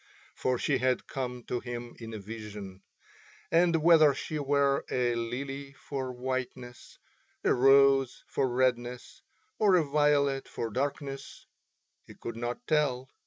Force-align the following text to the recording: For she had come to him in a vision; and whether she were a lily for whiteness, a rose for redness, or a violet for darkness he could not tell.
For 0.33 0.57
she 0.57 0.79
had 0.79 1.05
come 1.05 1.43
to 1.43 1.59
him 1.59 1.95
in 1.99 2.11
a 2.11 2.17
vision; 2.17 2.81
and 3.51 3.83
whether 3.83 4.15
she 4.15 4.39
were 4.39 4.83
a 4.89 5.13
lily 5.13 5.73
for 5.73 6.11
whiteness, 6.11 6.97
a 7.43 7.53
rose 7.53 8.23
for 8.25 8.49
redness, 8.49 9.21
or 9.59 9.75
a 9.75 9.83
violet 9.85 10.47
for 10.47 10.71
darkness 10.71 11.45
he 12.07 12.15
could 12.15 12.35
not 12.35 12.65
tell. 12.65 13.11